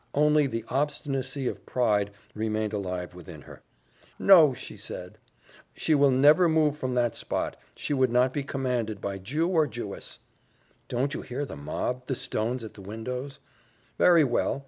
Only 0.15 0.47
the 0.47 0.65
obstinacy 0.67 1.45
of 1.47 1.63
pride 1.67 2.09
remained 2.33 2.73
alive 2.73 3.13
within 3.13 3.43
her. 3.43 3.61
"No," 4.17 4.51
she 4.51 4.75
said, 4.75 5.19
"she 5.75 5.93
would 5.93 6.13
never 6.13 6.49
move 6.49 6.75
from 6.75 6.95
that 6.95 7.15
spot 7.15 7.55
she 7.75 7.93
would 7.93 8.09
not 8.11 8.33
be 8.33 8.41
commanded 8.41 8.99
by 8.99 9.19
Jew 9.19 9.47
or 9.47 9.67
Jewess." 9.67 10.17
"Don't 10.87 11.13
you 11.13 11.21
hear 11.21 11.45
the 11.45 11.55
mob 11.55 12.07
the 12.07 12.15
stones 12.15 12.63
at 12.63 12.73
the 12.73 12.81
windows?" 12.81 13.37
"Very 13.99 14.23
well. 14.23 14.59